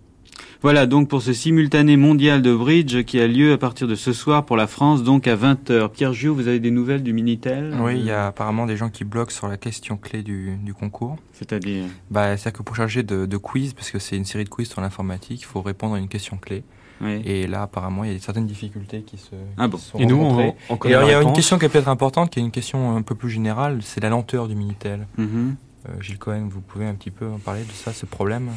[0.64, 4.14] Voilà donc pour ce simultané mondial de bridge qui a lieu à partir de ce
[4.14, 5.90] soir pour la France, donc à 20h.
[5.90, 7.76] Pierre Giou, vous avez des nouvelles du Minitel?
[7.82, 10.74] Oui, il y a apparemment des gens qui bloquent sur la question clé du, du
[10.74, 11.18] concours.
[11.34, 11.84] C'est-à-dire?
[12.10, 14.70] Bah, C'est-à-dire que pour charger de, de quiz, parce que c'est une série de quiz
[14.70, 16.64] sur l'informatique, il faut répondre à une question clé.
[17.02, 17.22] Oui.
[17.26, 19.36] Et là, apparemment, il y a certaines difficultés qui se.
[19.58, 19.78] Ah bon.
[20.00, 22.30] et nous, on, on Et alors, il y a une question qui est peut-être importante,
[22.30, 25.08] qui est une question un peu plus générale, c'est la lenteur du Minitel.
[25.18, 25.56] Mm -hmm.
[25.90, 28.48] euh, Gilles Cohen, vous pouvez un petit peu en parler de ça, ce problème?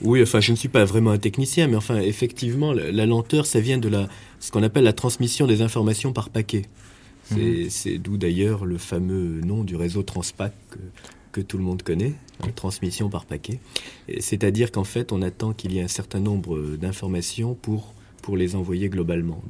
[0.00, 3.60] Oui, enfin, je ne suis pas vraiment un technicien, mais enfin, effectivement, la, lenteur, ça
[3.60, 4.08] vient de la,
[4.40, 6.62] ce qu'on appelle la transmission des informations par paquet.
[7.24, 7.98] C'est mhm.
[7.98, 10.78] d'où d'ailleurs le fameux nom du réseau Transpac que,
[11.32, 13.58] que tout le monde connaît, hein, transmission par paquet.
[14.20, 18.54] C'est-à-dire qu'en fait, on attend qu'il y ait un certain nombre d'informations pour pour les
[18.54, 19.42] envoyer globalement.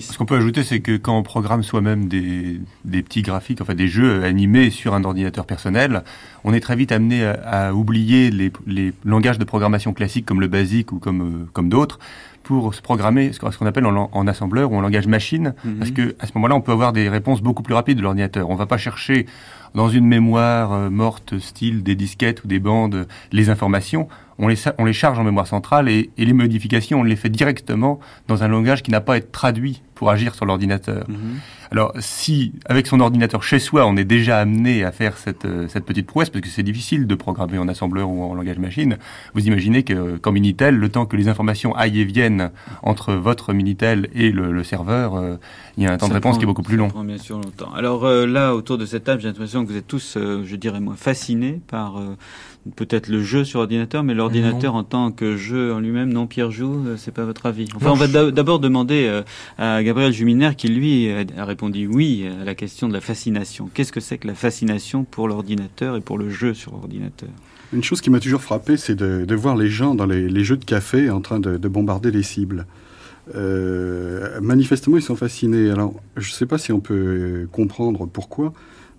[0.00, 3.74] ce qu'on peut ajouter, c'est que quand on programme soi-même des, des, petits graphiques, enfin
[3.74, 6.02] des jeux animés sur un ordinateur personnel,
[6.42, 10.48] on est très vite amené à, oublier les, les, langages de programmation classiques comme le
[10.48, 12.00] BASIC ou comme, euh, comme d'autres
[12.42, 15.76] pour se programmer ce qu'on appelle en, assembleur ou en langage machine, mhm.
[15.76, 18.50] parce que à ce moment-là, on peut avoir des réponses beaucoup plus rapides de l'ordinateur.
[18.50, 19.26] On ne va pas chercher
[19.74, 24.56] dans une mémoire euh, morte, style des disquettes ou des bandes, les informations on les,
[24.78, 28.42] on les charge en mémoire centrale et, et, les modifications, on les fait directement dans
[28.42, 31.08] un langage qui n'a pas à être traduit pour agir sur l'ordinateur.
[31.08, 31.38] Mhm.
[31.70, 35.68] Alors, si avec son ordinateur chez soi, on est déjà amené à faire cette, euh,
[35.68, 38.98] cette petite prouesse, parce que c'est difficile de programmer en assembleur ou en langage machine,
[39.32, 42.50] vous imaginez que qu'en Minitel, le temps que les informations aillent et viennent
[42.82, 45.36] entre votre Minitel et le, le serveur, euh,
[45.78, 46.88] il y a un temps de réponse qui est beaucoup plus long.
[46.88, 47.72] Prend bien sûr longtemps.
[47.72, 50.80] Alors euh, là, autour de cette table, j'ai l'impression que vous êtes tous, je dirais
[50.80, 51.94] moi, fascinés par
[52.76, 56.50] peut-être le jeu sur ordinateur, mais l'ordinateur en tant que jeu en lui-même, non, Pierre
[56.50, 57.68] Joux, euh, c'est pas votre avis.
[57.74, 59.22] Enfin, on va d'abord demander euh,
[59.58, 63.68] à Gabriel Juminaire qui, lui, a répondu oui à la question de la fascination.
[63.72, 67.30] Qu'est-ce que c'est que la fascination pour l'ordinateur et pour le jeu sur ordinateur?
[67.72, 70.64] Une chose qui m'a toujours frappé, c'est de, voir les gens dans les, jeux de
[70.64, 72.66] café en train de, bombarder les cibles.
[73.34, 75.70] Euh, manifestement, ils sont fascinés.
[75.70, 78.52] Alors, je ne sais pas si on peut comprendre pourquoi.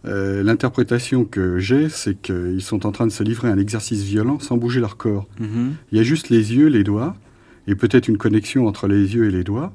[0.05, 4.03] Euh, l'interprétation que j'ai, c'est qu'ils sont en train de se livrer à un exercice
[4.03, 5.27] violent sans bouger leur corps.
[5.39, 5.75] Mhm.
[5.91, 7.15] Il y a juste les yeux, les doigts,
[7.67, 9.73] et peut-être une connexion entre les yeux et les doigts.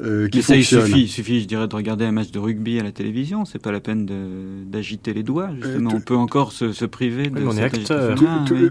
[0.00, 2.80] Euh, qui Mais ça, il suffit, suffit, je dirais, de regarder un match de rugby
[2.80, 3.44] à la télévision.
[3.44, 4.06] C'est pas la peine
[4.68, 5.92] d'agiter les doigts, justement.
[5.92, 7.44] Euh, on peut encore se, se priver de.
[7.44, 8.16] on, est acteur.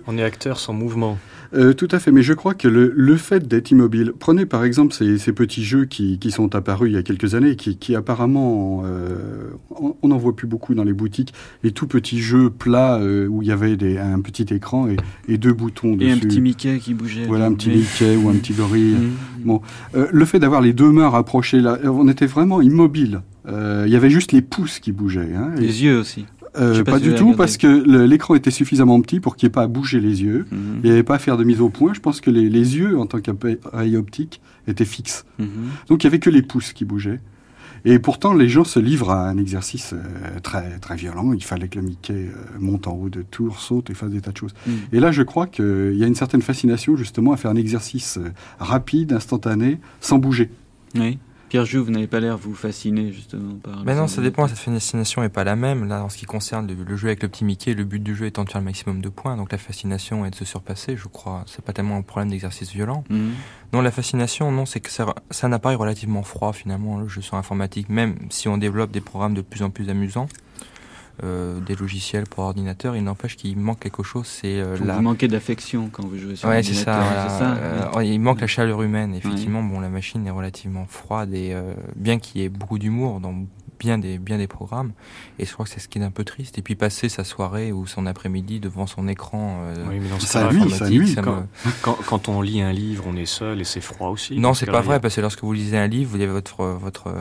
[0.06, 1.18] on est acteur sans mouvement.
[1.56, 4.64] Euh, tout à fait, mais je crois que le, le fait d'être immobile, prenez par
[4.64, 7.78] exemple ces, ces petits jeux qui, qui, sont apparus il y a quelques années, qui,
[7.78, 9.52] qui apparemment, euh,
[10.02, 13.42] on n'en voit plus beaucoup dans les boutiques, les tout petits jeux plats euh, où
[13.42, 16.10] il y avait des, un petit écran et, et, deux boutons dessus.
[16.10, 17.26] Et un petit Mickey qui bougeait.
[17.26, 18.84] Voilà, un petit Mickey ou un petit gorille.
[18.94, 19.46] Mmh.
[19.46, 19.62] Bon,
[19.94, 23.22] le fait d'avoir les deux mains rapprochées, là, on était vraiment immobile.
[23.48, 25.34] Il y avait juste les pouces qui bougeaient.
[25.36, 26.26] Hein, les yeux aussi.
[26.58, 27.68] Euh, pas, du tout, parce que
[28.06, 30.46] l'écran était suffisamment petit pour qu'il n'y ait pas à bouger les yeux.
[30.52, 30.80] Mhm.
[30.84, 31.94] Il n'y avait pas à faire de mise au point.
[31.94, 35.26] Je pense que les, les yeux, en tant qu'appareil optique, étaient fixes.
[35.40, 35.48] Mhm.
[35.88, 37.20] Donc il n'y avait que les pouces qui bougeaient.
[37.86, 41.34] Et pourtant, les gens se livrent à un exercice euh, très très violent.
[41.34, 44.22] Il fallait que le Mickey euh, monte en haut de tour, saute et fasse des
[44.22, 44.54] tas de choses.
[44.66, 44.74] Mhm.
[44.94, 48.20] Et là, je crois qu'il y a une certaine fascination justement à faire un exercice
[48.60, 50.50] rapide, instantané, sans bouger.
[50.96, 51.18] Oui.
[51.54, 53.86] Pierre Jouve, vous n'avez pas l'air vous fasciner justement par.
[53.86, 54.48] Mais non, ça dépend.
[54.48, 55.88] Cette fascination n'est pas la même.
[55.88, 58.26] Là, en ce qui concerne le, jeu avec le petit Mickey, le but du jeu
[58.26, 59.38] étant de faire le maximum de points.
[59.38, 60.98] Donc la fascination est de se surpasser.
[60.98, 61.44] Je crois.
[61.46, 63.04] C'est pas tellement un problème d'exercice violent.
[63.12, 63.34] Mhm.
[63.72, 67.38] Non, la fascination, non, c'est que ça, ça n'apparaît relativement froid finalement le jeu sur
[67.38, 70.30] informatique, même si on développe des programmes de plus en plus amusants.
[71.22, 74.26] Euh, des logiciels pour ordinateur, il n'empêche qu'il manque quelque chose.
[74.26, 74.96] C'est euh, la...
[74.96, 77.04] Vous manquez d'affection quand vous jouez sur ouais, ordinateur.
[77.30, 77.56] C'est ça.
[77.56, 79.14] Euh, il manque la chaleur humaine.
[79.14, 81.56] Effectivement, bon, la machine est relativement froide et
[81.96, 83.36] bien qu'il y ait beaucoup d'humour dans
[83.84, 84.94] bien des, bien des programmes.
[85.40, 86.58] Et je crois que c'est ce qui est un peu triste.
[86.58, 90.20] Et puis passer sa soirée ou son après-midi devant son écran euh, oui, mais dans
[90.20, 91.16] ça, nuit, ça, nuit.
[91.82, 94.40] quand, quand, on lit un livre, on est seul et c'est froid aussi.
[94.40, 97.14] Non, c'est pas vrai, parce que lorsque vous lisez un livre, vous avez votre, votre,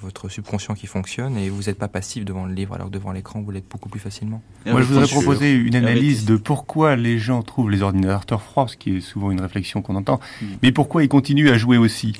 [0.00, 3.12] votre subconscient qui fonctionne et vous n'êtes pas passif devant le livre, alors que devant
[3.12, 4.42] l'écran, vous l'êtes beaucoup plus facilement.
[4.66, 8.76] Moi, je voudrais proposer une analyse de pourquoi les gens trouvent les ordinateurs froids, ce
[8.76, 10.46] qui est souvent une réflexion qu'on entend, mm.
[10.62, 12.14] mais pourquoi ils continuent à jouer aussi?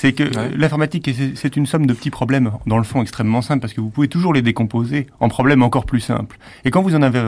[0.00, 0.22] C'est que
[0.56, 3.90] l'informatique, c'est une somme de petits problèmes, dans le fond extrêmement simples, parce que vous
[3.90, 6.38] pouvez toujours les décomposer en problèmes encore plus simples.
[6.64, 7.18] Et quand vous en avez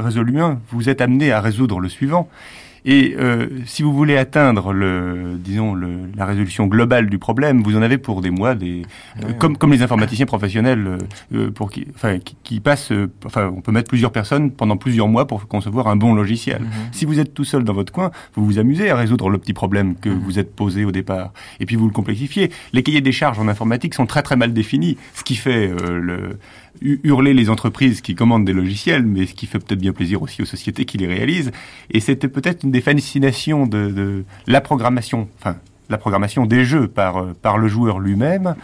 [0.00, 2.28] résolu un, vous êtes amené à résoudre le suivant.
[2.84, 7.76] Et euh, si vous voulez atteindre le, disons, le, la résolution globale du problème, vous
[7.76, 8.82] en avez pour des mois, des,
[9.22, 10.98] euh, comme, comme les informaticiens professionnels, euh,
[11.34, 12.92] euh, pour qui, enfin, qui, qui passent,
[13.24, 16.62] enfin, on peut mettre plusieurs personnes pendant plusieurs mois pour concevoir un bon logiciel.
[16.62, 16.68] Mhm.
[16.92, 19.52] Si vous êtes tout seul dans votre coin, vous vous amusez à résoudre le petit
[19.52, 20.18] problème que mhm.
[20.18, 22.50] vous êtes posé au départ, et puis vous le complexifiez.
[22.72, 26.38] Les cahiers des charges en informatique sont très très mal définis, ce qui fait le
[26.80, 30.42] hurler les entreprises qui commandent des logiciels, mais ce qui fait peut-être bien plaisir aussi
[30.42, 31.52] aux sociétés qui les réalisent.
[31.90, 35.56] Et c'était peut-être une des fascinations de, de, la programmation, enfin
[35.90, 38.54] la programmation des jeux par, par le joueur lui-même,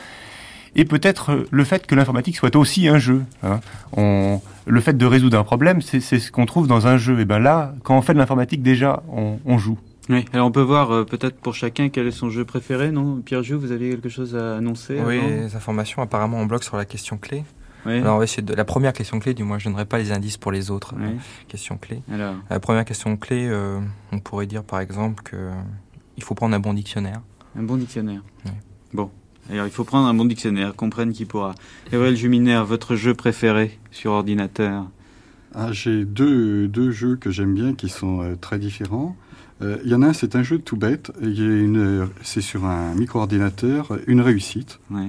[0.77, 3.23] et peut-être le fait que l'informatique soit aussi un jeu.
[3.43, 3.61] Hein.
[3.97, 7.21] On, le fait de résoudre un problème, c'est ce qu'on trouve dans un jeu.
[7.21, 9.79] Et ben là, quand on fait de l'informatique, déjà, on, on joue.
[10.11, 13.23] Oui, alors on peut voir euh, peut-être pour chacun quel est son jeu préféré, non?
[13.25, 16.77] Pierre Jou, vous avez quelque chose à annoncer Oui, les informations, apparemment on bloque sur
[16.77, 17.43] la question clé.
[17.87, 20.53] Alors, de, la première question clé, du moins, je ne donnerai pas les indices pour
[20.53, 21.13] les autres euh,
[21.49, 22.03] questions clés.
[22.51, 23.81] La première question clé, euh,
[24.13, 25.51] on pourrait dire par exemple que
[26.17, 27.21] il faut prendre un bon dictionnaire.
[27.57, 28.23] Un bon dictionnaire.
[28.93, 29.11] Bon.
[29.51, 31.55] Alors, il faut prendre un bon dictionnaire, comprenne qui pourra.
[31.91, 34.87] Gabriel Juminaire, votre jeu préféré sur ordinateur?
[35.55, 39.17] Ah, J'ai deux, deux jeux que j'aime bien qui sont euh, très différents.
[39.61, 41.11] Il y en a un, c'est un jeu tout bête.
[42.23, 44.79] C'est sur un micro-ordinateur, une réussite.
[44.91, 45.09] Ouais.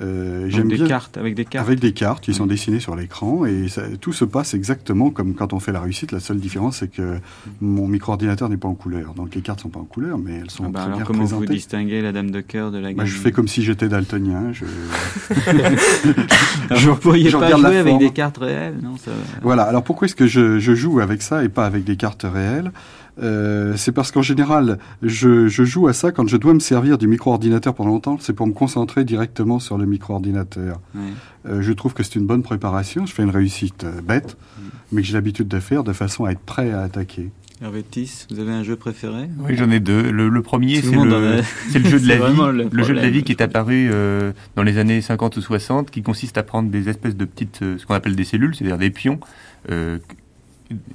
[0.00, 3.44] Euh, j'aime des cartes, avec des cartes Avec des cartes qui sont dessinées sur l'écran
[3.44, 3.66] et
[4.00, 6.12] tout se passe exactement comme quand on fait la réussite.
[6.12, 7.18] La seule différence, c'est que
[7.60, 9.12] mon micro-ordinateur n'est pas en couleur.
[9.14, 11.04] Donc les cartes sont pas en couleur, mais elles sont ah bah très alors bien
[11.04, 13.62] comment vous distinguez la dame de cœur de la bah, gamme Je fais comme si
[13.62, 14.52] j'étais daltonien.
[14.52, 14.64] Je,
[16.74, 19.10] je, pourriez pas jouer avec des cartes réelles non, ça...
[19.42, 19.64] Voilà.
[19.64, 22.72] Alors pourquoi est-ce que je, je joue avec ça et pas avec des cartes réelles?
[23.20, 26.96] Euh, c'est parce qu'en général, je, je, joue à ça quand je dois me servir
[26.96, 30.80] du micro-ordinateur pendant longtemps, c'est pour me concentrer directement sur le micro-ordinateur.
[31.46, 34.36] Euh, je trouve que c'est une bonne préparation, je fais une réussite euh, bête,
[34.92, 37.30] mais que j'ai l'habitude de faire de façon à être prêt à attaquer.
[37.60, 39.28] Hervé Tiss, vous avez un jeu préféré?
[39.38, 40.10] Oui, j'en ai deux.
[40.10, 41.42] Le, premier, c'est le,
[41.74, 42.68] le, jeu de la vie.
[42.72, 43.88] Le, jeu de la vie qui est apparu
[44.56, 47.86] dans les années 50 ou 60, qui consiste à prendre des espèces de petites, ce
[47.86, 49.20] qu'on appelle des cellules, c'est-à-dire des pions,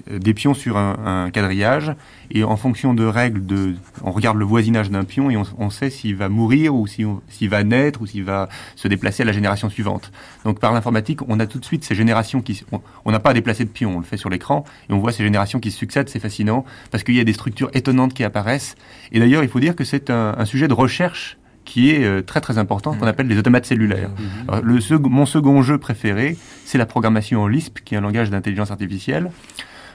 [0.09, 1.93] des pions sur un, quadrillage
[2.31, 5.89] et en fonction de règles de on regarde le voisinage d'un pion et on, sait
[5.89, 9.69] s'il va mourir ou s'il va naître ou s'il va se déplacer à la génération
[9.69, 10.11] suivante.
[10.45, 12.63] Donc par l'informatique, on a tout de suite ces générations qui
[13.05, 15.11] on n'a pas à déplacer de pion, on le fait sur l'écran et on voit
[15.11, 18.23] ces générations qui se succèdent, c'est fascinant parce qu'il y a des structures étonnantes qui
[18.23, 18.75] apparaissent
[19.11, 21.37] et d'ailleurs, il faut dire que c'est un, sujet de recherche
[21.67, 24.09] qui est euh, très très important, qu'on appelle les automates cellulaires.
[24.09, 24.59] Mmh.
[24.63, 28.71] le mon second jeu préféré, c'est la programmation en Lisp, qui est un langage d'intelligence
[28.71, 29.29] artificielle.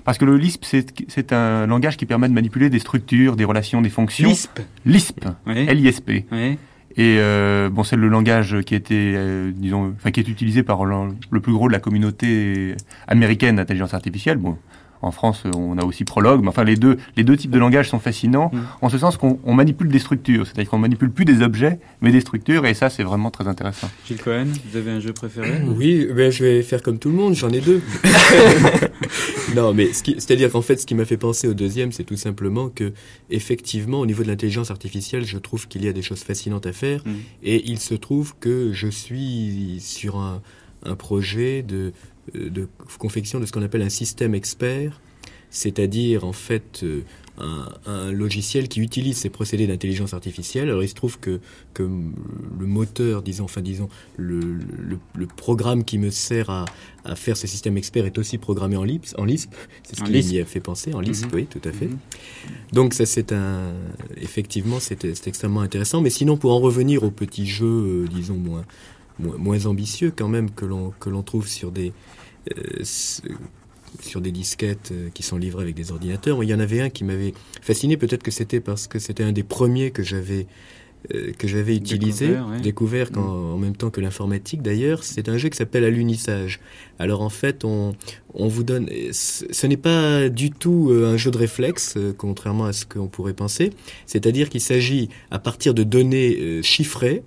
[0.05, 3.81] Parce que le Lisp, c'est un langage qui permet de manipuler des structures, des relations,
[3.81, 4.29] des fonctions.
[4.29, 5.25] Lisp Lisp.
[5.47, 6.27] L-I-S-P.
[6.97, 10.85] Et euh, bon, c'est le langage qui été, euh, disons, enfin, qui est utilisé par
[10.85, 12.75] le, plus gros de la communauté
[13.07, 14.37] américaine d'intelligence artificielle.
[14.37, 14.59] Bon,
[15.03, 17.91] en France, on a aussi Prologue, mais enfin les deux, les deux types de langage
[17.91, 18.61] sont fascinants mm.
[18.83, 22.21] en ce sens qu'on manipule des structures, c'est-à-dire qu'on manipule plus des objets, mais des
[22.21, 23.91] structures, et ça c'est vraiment très intéressant.
[24.07, 25.61] Gilles Cohen, vous avez un jeu préféré?
[25.83, 27.81] Oui, ben, je vais faire comme tout le monde, j'en ai deux.
[29.57, 32.69] non, mais c'est-à-dire qu'en fait, ce qui m'a fait penser au deuxième, c'est tout simplement
[32.69, 32.93] que,
[33.31, 36.73] effectivement, au niveau de l'intelligence artificielle, je trouve qu'il y a des choses fascinantes à
[36.73, 37.11] faire, mm.
[37.43, 40.43] et il se trouve que je suis sur un,
[40.85, 41.93] un projet de
[42.35, 45.01] de confection de ce qu'on appelle un système expert,
[45.51, 47.03] c'est-à-dire en fait euh,
[47.87, 50.69] un, logiciel qui utilise ces procédés d'intelligence artificielle.
[50.69, 51.41] Alors il se trouve que,
[51.75, 54.59] que le moteur, disons, enfin disons, le,
[55.15, 56.65] le, programme qui me sert à,
[57.05, 59.15] à, faire ce système expert est aussi programmé en Lisp.
[59.19, 60.95] En Lisp, c'est ce qui m'y a fait penser.
[60.95, 61.31] En Lisp, mhm.
[61.35, 61.87] oui, tout à fait.
[61.87, 61.99] Mhm.
[62.73, 63.73] Donc ça c'est un,
[64.17, 66.01] effectivement, c'est extrêmement intéressant.
[66.01, 68.65] Mais sinon, pour en revenir au petit jeu, euh, disons moins
[69.18, 71.92] moins ambitieux quand même que l'on que l'on trouve sur des
[72.51, 72.85] euh,
[74.01, 76.42] sur des disquettes euh, qui sont livrées avec des ordinateurs.
[76.42, 79.33] Il y en avait un qui m'avait fasciné, peut-être que c'était parce que c'était un
[79.33, 80.46] des premiers que j'avais
[81.14, 83.18] euh, que j'avais utilisé, découvert, mm.
[83.18, 85.05] en même temps que l'informatique d'ailleurs.
[85.05, 86.61] C'est un jeu qui s'appelle Alunissage.
[86.98, 87.94] Alors en fait, on,
[88.33, 88.88] on vous donne.
[89.12, 93.70] Ce n'est pas du tout un jeu de réflexe, contrairement à ce qu'on pourrait penser.
[94.07, 97.22] C'est-à-dire qu'il s'agit, à partir de données chiffrées,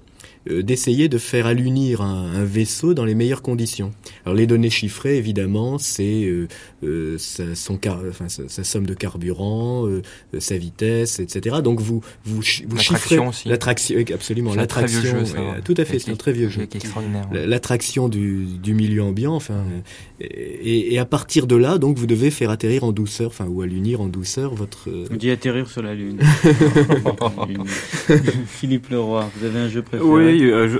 [0.47, 3.91] d'essayer de faire allunir un, un, vaisseau dans les meilleures conditions.
[4.25, 6.47] Alors les données chiffrées, évidemment, c'est euh,
[6.83, 10.01] euh sa, son car, enfin, sa, sa, somme de carburant, euh,
[10.39, 11.57] sa vitesse, etc.
[11.63, 15.23] Donc vous vous, vous chiffrez l'attraction, absolument l'attraction.
[15.63, 16.67] Tout à fait, c'est un très vieux jeu.
[17.31, 19.63] L'attraction du, du, milieu ambiant, enfin,
[20.19, 23.61] et, et, à partir de là, donc vous devez faire atterrir en douceur, enfin ou
[23.61, 24.89] allunir en douceur votre.
[25.11, 26.19] On dit atterrir sur la lune.
[28.47, 30.09] Philippe Leroy, vous avez un jeu préféré?
[30.09, 30.79] Oui, euh, je...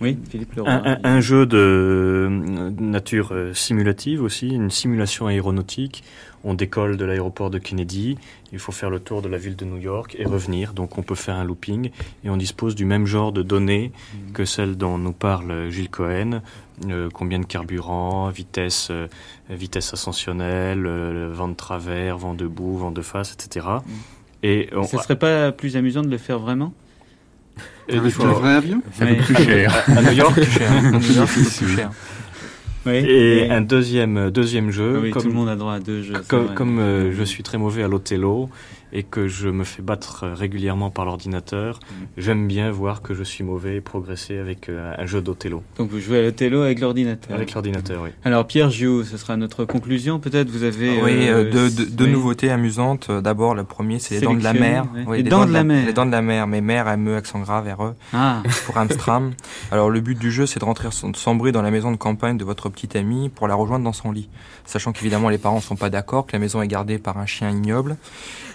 [0.00, 0.70] Oui, Philippe Leroy.
[0.70, 2.26] Un, un, un jeu de
[2.80, 6.04] nature euh, simulative aussi, une simulation aéronautique.
[6.42, 8.16] On décolle de l'aéroport de Kennedy,
[8.50, 10.72] il faut faire le tour de la ville de New York et revenir.
[10.72, 11.90] Donc on peut faire un looping
[12.24, 14.32] et on dispose du même genre de données mmh.
[14.32, 16.40] que celles dont nous parle Gilles Cohen.
[16.88, 19.06] Euh, combien de carburant, vitesse, euh,
[19.50, 23.66] vitesse ascensionnelle, euh, vent de travers, vent debout, vent de face, etc.
[23.66, 23.90] Mmh.
[24.44, 24.84] Et on...
[24.84, 26.72] Ce serait pas plus amusant de le faire vraiment?
[27.88, 28.24] Avec faut...
[28.24, 29.84] un vrai avion Ça coûte plus cher.
[29.88, 30.70] À, New York, plus cher.
[30.72, 31.90] À New York, plus cher.
[32.86, 34.94] Oui, et, et, un deuxième deuxième jeu.
[34.96, 36.14] Ah oui, comme, tout le monde a droit à deux jeux.
[36.28, 38.48] Comme, comme euh, je suis très mauvais à l'Othello,
[38.92, 41.94] et que je me fais battre régulièrement par l'ordinateur, mmh.
[42.18, 45.62] j'aime bien voir que je suis mauvais et progresser avec euh, un jeu d'Othello.
[45.78, 48.10] Donc vous jouez à l'Othello avec l'ordinateur Avec l'ordinateur, oui.
[48.24, 51.00] Alors Pierre Giou, ce sera notre conclusion peut-être Vous avez...
[51.02, 52.10] Oui, euh, deux de, de oui.
[52.10, 53.10] nouveautés amusantes.
[53.10, 54.86] D'abord, le premier, c'est les dents de la mer.
[55.06, 56.88] Oui, les, les, dents, dents de la, mer Les dents de la mer, mais mer,
[56.88, 58.42] M-E, accent grave, R-E, ah.
[58.66, 59.32] pour Amstram.
[59.70, 62.36] Alors le but du jeu, c'est de rentrer sans bruit dans la maison de campagne
[62.36, 64.28] de votre petite amie pour la rejoindre dans son lit.
[64.64, 67.50] Sachant qu'évidemment, les parents sont pas d'accord, que la maison est gardée par un chien
[67.50, 67.96] ignoble.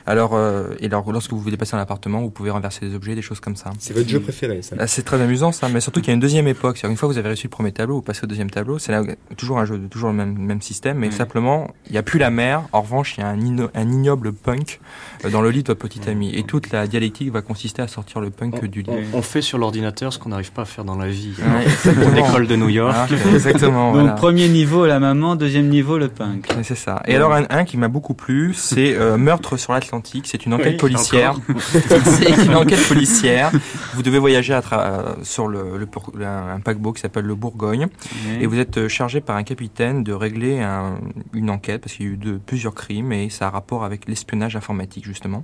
[0.07, 3.15] Alors, euh, et alors, lorsque vous vous déplacez dans l'appartement, vous pouvez renverser des objets,
[3.15, 3.71] des choses comme ça.
[3.79, 5.67] C'est votre jeu préféré, ça ah, C'est très amusant, ça.
[5.69, 6.79] Mais surtout qu'il y a une deuxième époque.
[6.83, 8.77] Une fois que vous avez réussi le premier tableau, vous passez au deuxième tableau.
[8.77, 8.93] C'est
[9.35, 11.13] toujours un jeu, toujours le même, même système, mais oui.
[11.13, 12.63] simplement, il n'y a plus la mer.
[12.71, 14.79] En revanche, il y a un, ino, un ignoble punk
[15.25, 16.35] euh, dans le lit de votre petite amie.
[16.35, 18.91] Et toute la dialectique va consister à sortir le punk on, du lit.
[19.13, 21.33] On, on fait sur l'ordinateur ce qu'on n'arrive pas à faire dans la vie.
[21.39, 22.95] Ouais, L'école de New York.
[22.95, 23.87] Ah, exactement.
[23.93, 24.13] Donc, voilà.
[24.13, 25.35] premier niveau, la maman.
[25.35, 26.47] Deuxième niveau, le punk.
[26.61, 27.01] C'est ça.
[27.07, 29.94] Et alors, un, un qui m'a beaucoup plu, c'est euh, Meurtre sur l'Atlantique.
[30.25, 31.35] C'est une enquête oui, policière.
[31.69, 33.51] c'est une enquête policière.
[33.93, 37.87] Vous devez voyager à tra sur le, le, un paquebot qui s'appelle le Bourgogne.
[38.39, 40.99] Et vous êtes chargé par un capitaine de régler un,
[41.33, 44.07] une enquête parce qu'il y a eu de, plusieurs crimes et ça a rapport avec
[44.07, 45.43] l'espionnage informatique, justement.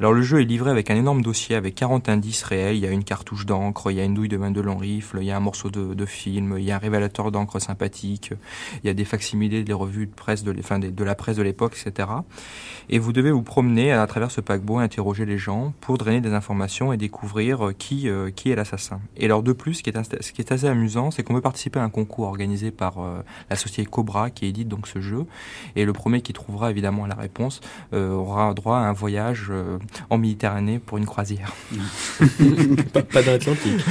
[0.00, 2.76] Alors, le jeu est livré avec un énorme dossier avec 40 indices réels.
[2.76, 4.76] Il y a une cartouche d'encre, il y a une douille de main de long
[4.76, 7.58] rifle, il y a un morceau de, de film, il y a un révélateur d'encre
[7.58, 8.32] sympathique,
[8.82, 11.36] il y a des facsimilés des revues de presse de, enfin, de, de la presse
[11.36, 12.08] de l'époque, etc.
[12.88, 16.32] Et vous devez vous promener à travers ce paquebot, interroger les gens pour drainer des
[16.32, 19.00] informations et découvrir qui, euh, qui est l'assassin.
[19.16, 21.40] Et alors de plus, ce qui est, ce qui est assez amusant, c'est qu'on peut
[21.40, 25.24] participer à un concours organisé par euh, la société Cobra qui édite donc ce jeu.
[25.76, 27.60] Et le premier qui trouvera évidemment la réponse
[27.92, 29.78] euh, aura droit à un voyage euh,
[30.10, 31.52] en Méditerranée pour une croisière.
[32.92, 33.84] pas, pas dans l'Atlantique.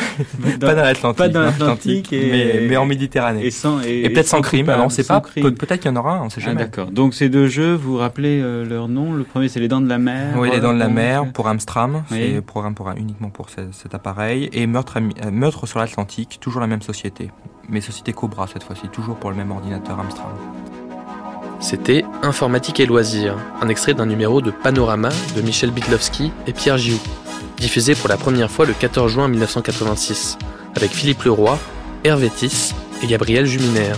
[0.60, 1.18] pas dans l'Atlantique.
[1.18, 3.46] Pas dans l'Atlantique, mais, mais, en Méditerranée.
[3.46, 4.70] Et, sans, et, et peut-être sans crime.
[4.70, 5.22] Alors on sait pas.
[5.22, 6.22] Peut-être qu'il y en aura.
[6.24, 6.62] On sait ah, jamais.
[6.62, 6.92] Ah, D'accord.
[6.92, 9.90] Donc ces deux jeux, vous vous rappelez leur nom Le premier, c'est les Dents de
[9.90, 10.36] la Mer.
[10.38, 12.04] Oui, les Dents de la Mer pour Amstram.
[12.12, 12.34] Oui.
[12.36, 14.50] C'est programme pour, uniquement pour ce, cet appareil.
[14.54, 17.32] Et Meurtre, euh, Meurtre sur l'Atlantique, toujours la même société.
[17.70, 20.32] Mais société Cobra cette fois-ci, toujours pour le même ordinateur Amstram.
[21.60, 26.78] C'était Informatique et loisirs, un extrait d'un numéro de Panorama de Michel Bitlowski et Pierre
[26.78, 27.02] Gioux,
[27.58, 30.38] diffusé pour la première fois le 14 juin 1986,
[30.76, 31.58] avec Philippe Leroy,
[32.04, 33.98] Hervé Tiss et Gabriel Juminaire.